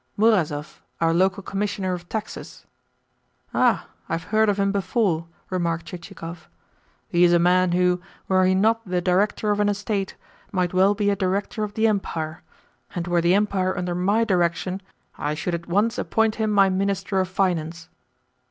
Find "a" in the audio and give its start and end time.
7.33-7.37, 11.11-11.15